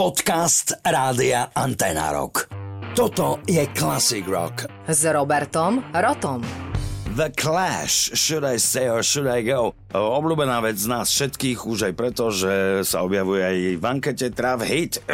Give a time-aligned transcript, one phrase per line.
[0.00, 2.48] Podcast Rádia Antena Rock.
[2.96, 4.64] Toto je Classic Rock.
[4.88, 6.40] S Robertom Rotom.
[7.12, 9.76] The Clash, Should I Stay or Should I Go?
[9.92, 14.64] Obľúbená vec z nás všetkých, už aj preto, že sa objavuje aj v ankete Trav
[14.64, 15.04] Hit.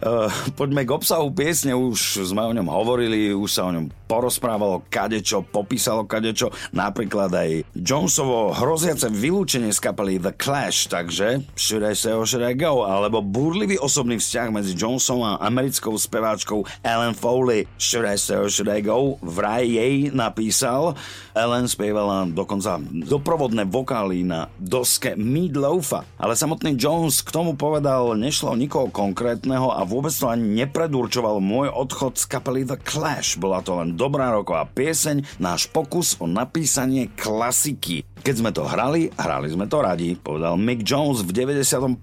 [0.00, 4.80] Uh, poďme k obsahu piesne, už sme o ňom hovorili, už sa o ňom porozprávalo
[4.88, 11.92] kadečo, popísalo kadečo, napríklad aj Jonesovo hroziace vylúčenie z kapely The Clash, takže Should I
[11.92, 17.12] Say or Should I Go, alebo burlivý osobný vzťah medzi Jonesom a americkou speváčkou Ellen
[17.12, 20.96] Foley, Should I Say or Should I Go, vraj jej napísal,
[21.36, 28.56] Ellen spievala dokonca doprovodné vokály na doske Meatloafa, ale samotný Jones k tomu povedal, nešlo
[28.56, 33.34] nikoho konkrétneho a vôbec to ani nepredurčoval môj odchod z kapely The Clash.
[33.34, 38.06] Bola to len dobrá roková pieseň, náš pokus o napísanie klasiky.
[38.22, 41.98] Keď sme to hrali, hrali sme to radi, povedal Mick Jones v 91.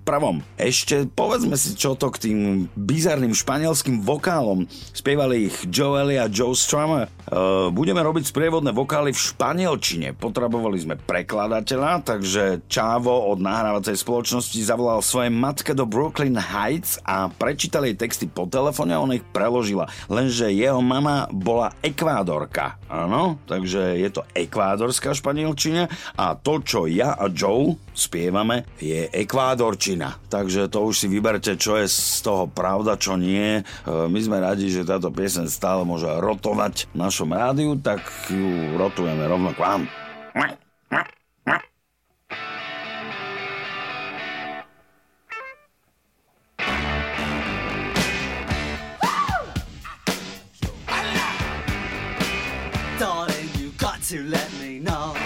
[0.60, 2.40] Ešte povedzme si čo to k tým
[2.76, 4.68] bizarným španielským vokálom.
[4.91, 7.08] Spievali ich Joe Ellie a Joe Strummer.
[7.28, 10.16] Uh, budeme robiť sprievodné vokály v španielčine.
[10.16, 17.28] Potrebovali sme prekladateľa, takže Čávo od nahrávacej spoločnosti zavolal svojej matke do Brooklyn Heights a
[17.28, 19.92] prečítal jej texty po telefóne a ona ich preložila.
[20.08, 22.80] Lenže jeho mama bola ekvádorka.
[22.88, 30.22] Áno, takže je to ekvádorská španielčina a to, čo ja a Joe spievame, je ekvádorčina.
[30.32, 33.60] Takže to už si vyberte, čo je z toho pravda, čo nie.
[33.60, 38.77] E, my sme radi, že táto piesen stále môže rotovať v našom rádiu, tak ju
[38.77, 39.90] rotujeme rovno k vám.
[53.01, 55.18] Darling, you got to let me know.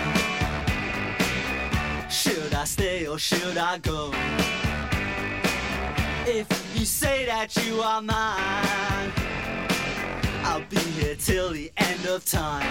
[2.08, 4.16] Should I stay or should I go?
[6.24, 9.12] If you say that you are mine,
[10.52, 12.68] I'll be here till the end of time.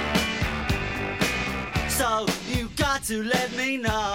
[1.89, 4.15] So you got to let me know.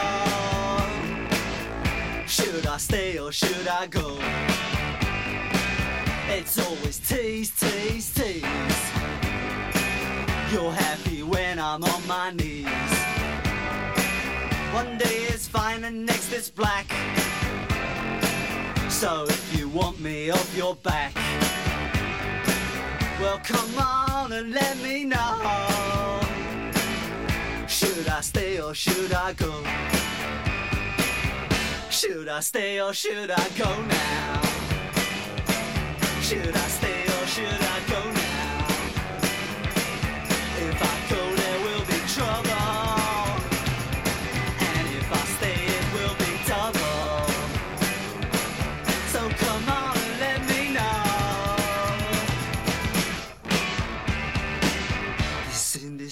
[2.28, 4.20] Should I stay or should I go?
[6.30, 8.44] It's always tease, tease, tease.
[10.52, 12.68] You're happy when I'm on my knees.
[14.75, 16.86] One day is fine and next is black.
[18.92, 21.25] So if you want me off your back,
[23.44, 26.22] come on and let me know.
[27.68, 29.63] Should I stay or should I go?
[31.90, 34.41] Should I stay or should I go now?
[36.22, 37.75] Should I stay or should I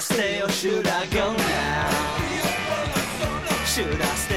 [0.00, 2.18] Stay or should I go now?
[3.64, 4.27] Should I stay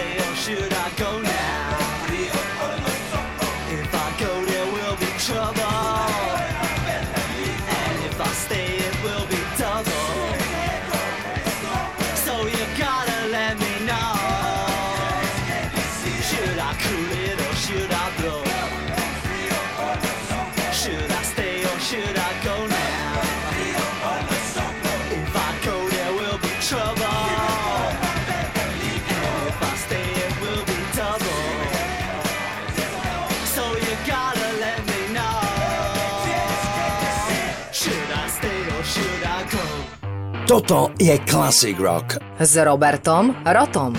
[40.51, 42.19] Toto je Classic Rock.
[42.35, 43.95] S Robertom Rotom.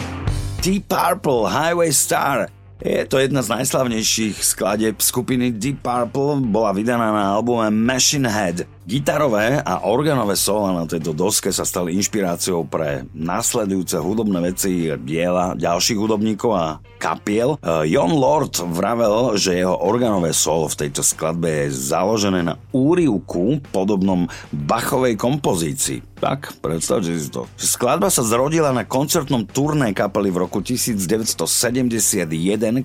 [0.60, 2.52] Deep Purple Highway Star.
[2.76, 8.68] Je to jedna z najslavnejších skladeb skupiny Deep Purple, bola vydaná na albume Machine Head.
[8.82, 15.54] Gitarové a organové sola na tejto doske sa stali inšpiráciou pre následujúce hudobné veci diela
[15.54, 17.54] ďalších hudobníkov a kapiel.
[17.62, 23.62] Eh, Jon Lord vravel, že jeho organové solo v tejto skladbe je založené na úrivku
[23.70, 26.02] podobnom Bachovej kompozícii.
[26.22, 27.50] Tak, predstavte si to.
[27.58, 31.42] Skladba sa zrodila na koncertnom turné kapely v roku 1971,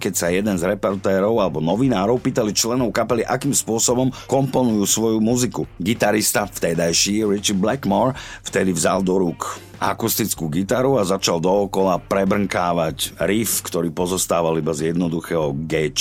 [0.01, 5.69] keď sa jeden z reportérov alebo novinárov pýtali členov kapely, akým spôsobom komponujú svoju muziku.
[5.87, 8.11] Gitarista, vtedajší Richie Blackmore,
[8.43, 14.91] vtedy vzal do rúk akustickú gitaru a začal dookola prebrnkávať riff, ktorý pozostával iba z
[14.91, 15.95] jednoduchého G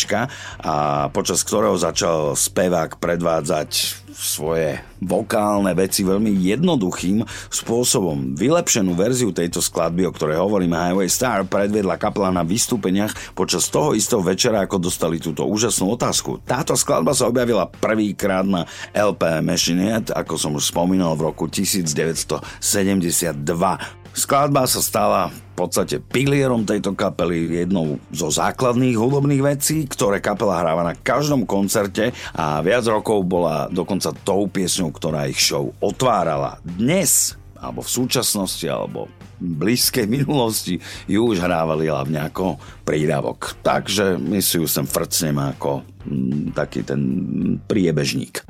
[0.66, 3.70] a počas ktorého začal spevák predvádzať
[4.16, 7.20] svoje vokálne veci veľmi jednoduchým
[7.52, 8.32] spôsobom.
[8.32, 13.92] Vylepšenú verziu tejto skladby, o ktorej hovoríme Highway Star, predviedla kapela na vystúpeniach počas toho
[13.92, 16.40] istého večera, ako dostali túto úžasnú otázku.
[16.48, 18.64] Táto skladba sa objavila prvýkrát na
[18.96, 23.36] LP Machinette, ako som už spomínal, v roku 1972.
[24.16, 30.56] Skladba sa stala v podstate pilierom tejto kapely, jednou zo základných hudobných vecí, ktoré kapela
[30.56, 36.64] hráva na každom koncerte a viac rokov bola dokonca tou piesňou, ktorá ich show otvárala.
[36.64, 42.56] Dnes alebo v súčasnosti, alebo blízkej minulosti ju už hrávali hlavne ako
[42.88, 43.60] prídavok.
[43.60, 47.00] Takže my si ju sem frcneme ako mm, taký ten
[47.68, 48.48] priebežník.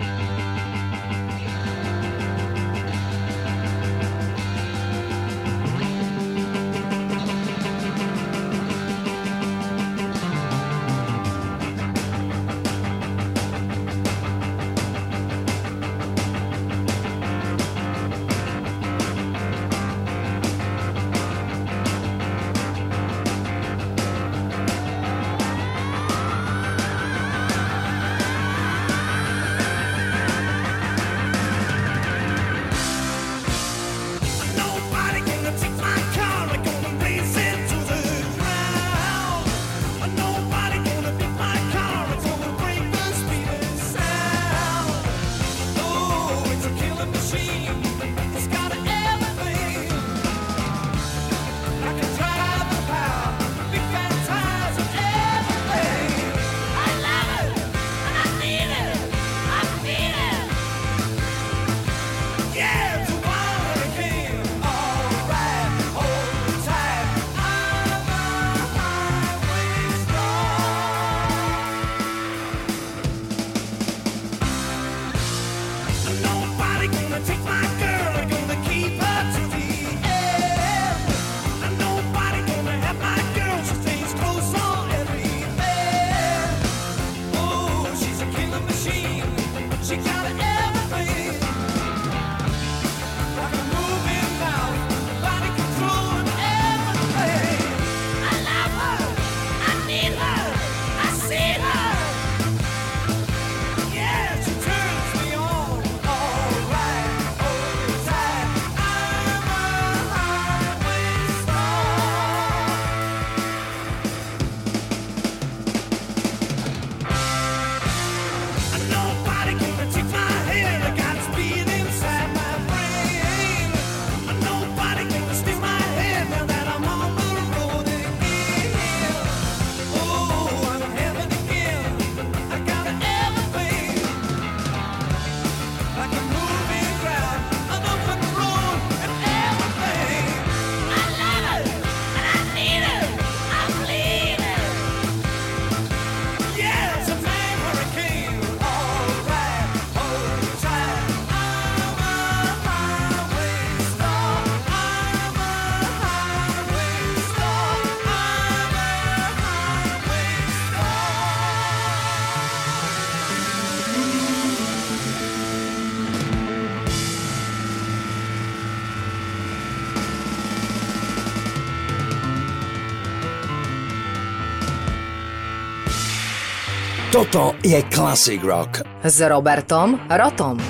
[177.17, 178.85] Toto je Classic Rock.
[179.01, 180.61] S Robertom Rotom.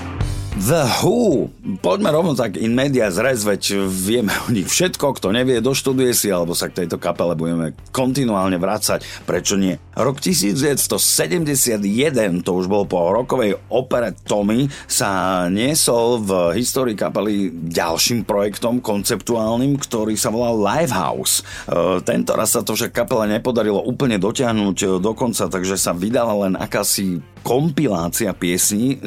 [0.63, 1.51] The Who.
[1.83, 5.19] Poďme rovno tak in media zres, veď vieme o nich všetko.
[5.19, 9.03] Kto nevie, doštuduje si, alebo sa k tejto kapele budeme kontinuálne vrácať.
[9.27, 9.75] Prečo nie?
[9.97, 18.29] Rok 1971, to už bol po rokovej opere Tommy, sa niesol v histórii kapely ďalším
[18.29, 21.41] projektom konceptuálnym, ktorý sa volal Livehouse.
[21.41, 26.45] E, tento raz sa to však kapele nepodarilo úplne dotiahnuť do konca, takže sa vydala
[26.45, 28.99] len akási kompilácia piesní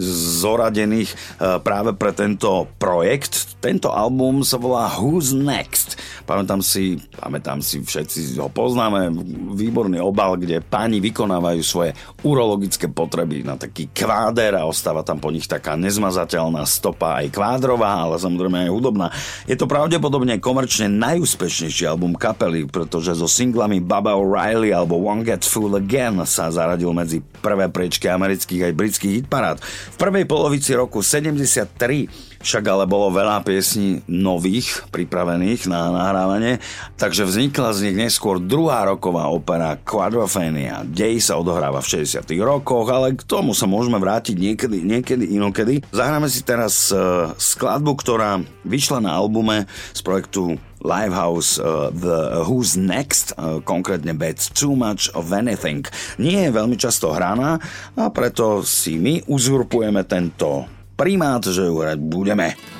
[0.42, 1.16] zoradených e,
[1.60, 3.60] práve pre tento projekt.
[3.60, 6.00] Tento album sa volá Who's Next.
[6.24, 9.12] Pamätám si, pamätám si, všetci ho poznáme,
[9.60, 11.92] výborný obal, kde páni vykonávajú svoje
[12.24, 18.08] urologické potreby na taký kváder a ostáva tam po nich taká nezmazateľná stopa aj kvádrová,
[18.08, 19.12] ale samozrejme aj hudobná.
[19.44, 25.44] Je to pravdepodobne komerčne najúspešnejší album kapely, pretože so singlami Baba O'Reilly alebo One Get
[25.44, 29.60] Full Again sa zaradil medzi prvé priečky amerických aj britských hitparád.
[29.60, 36.64] V prvej polovici roku 73 však ale bolo veľa piesní nových pripravených na nahrávanie,
[36.96, 40.69] takže vznikla z nich neskôr druhá roková opera Quadrophenia.
[40.86, 45.82] Dej sa odohráva v 60 rokoch, ale k tomu sa môžeme vrátiť niekedy, niekedy inokedy.
[45.90, 52.80] Zahráme si teraz uh, skladbu, ktorá vyšla na albume z projektu Livehouse uh, The Who's
[52.80, 55.84] Next, uh, konkrétne Bad Too Much of Anything.
[56.22, 57.60] Nie je veľmi často hraná
[58.00, 62.79] a preto si my uzurpujeme tento primát, že ju hrať budeme.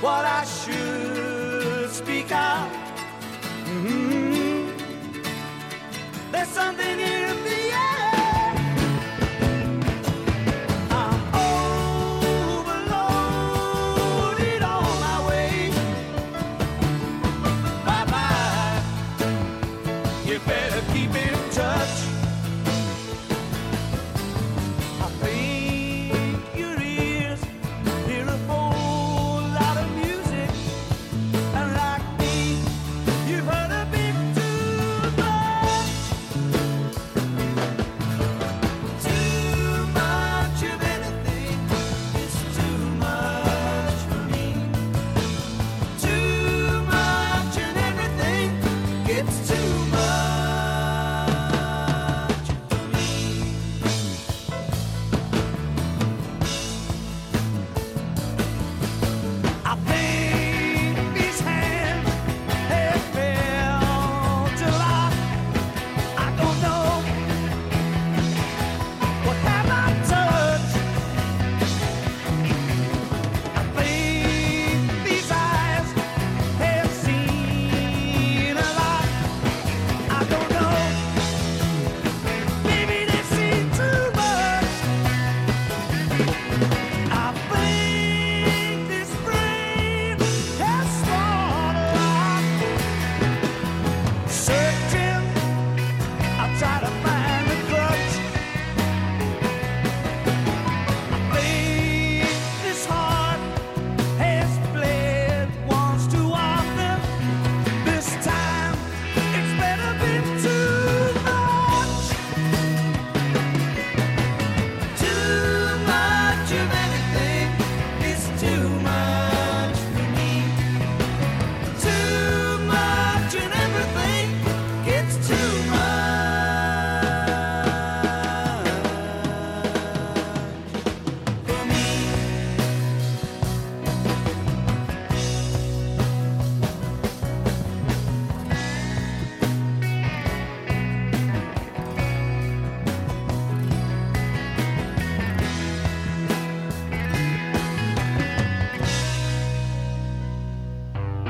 [0.00, 2.70] What I should speak out.
[3.64, 4.72] Mhm.
[6.30, 7.00] There's something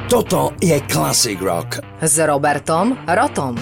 [0.08, 1.84] Toto je Classic Rock.
[2.00, 3.52] S Robertom Rotom.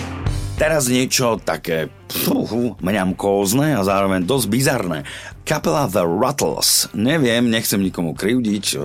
[0.54, 5.02] Teraz niečo také pfuhu, mňamkózne a zároveň dosť bizarné.
[5.46, 6.90] Kapela The Rattles.
[6.90, 8.76] Neviem, nechcem nikomu krivdiť, e,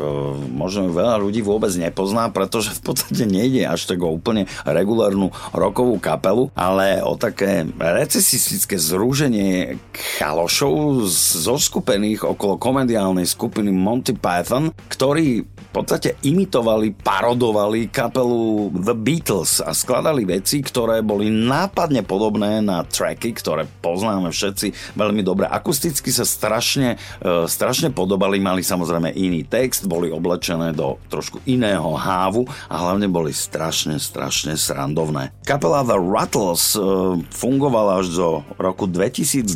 [0.54, 5.98] možno veľa ľudí vôbec nepozná, pretože v podstate nejde až tak o úplne regulárnu rokovú
[5.98, 9.82] kapelu, ale o také recesistické zrúženie
[10.22, 11.10] chalošov
[11.42, 19.72] zoskupených okolo komediálnej skupiny Monty Python, ktorí v podstate imitovali, parodovali kapelu The Beatles a
[19.72, 25.48] skladali veci, ktoré boli nápadne podobné na tracky, ktoré poznáme všetci veľmi dobre.
[25.48, 31.96] Akusticky sa strašne, e, strašne podobali, mali samozrejme iný text, boli oblečené do trošku iného
[31.96, 35.32] hávu a hlavne boli strašne, strašne srandovné.
[35.48, 36.84] Kapela The Rattles e,
[37.32, 38.30] fungovala až do
[38.60, 39.48] roku 2019,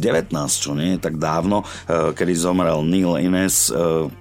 [0.56, 3.68] čo nie je tak dávno, e, kedy zomrel Neil Innes,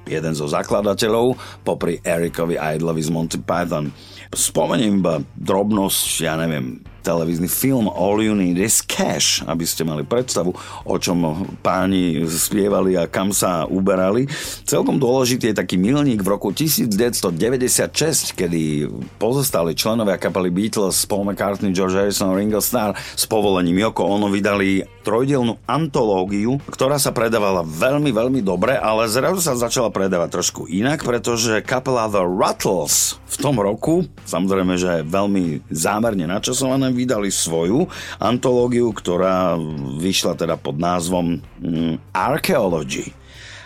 [0.08, 3.94] jeden zo zakladateľov, popri Ericovi Idlovi z Monty Python.
[4.34, 10.08] Spomeniem iba drobnosť, ja neviem, televízny film All You Need Is Cash, aby ste mali
[10.08, 10.56] predstavu,
[10.88, 14.24] o čom páni spievali a kam sa uberali.
[14.64, 18.88] Celkom dôležitý je taký milník v roku 1996, kedy
[19.20, 24.88] pozostali členovia kapely Beatles, Paul McCartney, George Harrison, Ringo Starr s povolením Yoko Ono vydali
[25.04, 31.04] trojdielnú antológiu, ktorá sa predávala veľmi, veľmi dobre, ale zrazu sa začala predávať trošku inak,
[31.04, 37.90] pretože kapela The Rattles v tom roku, samozrejme, že veľmi zámerne načasované, vydali svoju
[38.22, 39.58] antológiu, ktorá
[39.98, 43.10] vyšla teda pod názvom mm, Archaeology.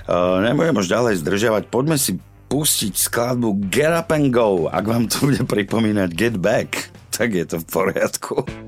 [0.09, 2.17] Uh, nebudem už ďalej zdržiavať, poďme si
[2.49, 4.73] pustiť skladbu Get Up and Go.
[4.73, 8.68] Ak vám to bude pripomínať Get Back, tak je to v poriadku.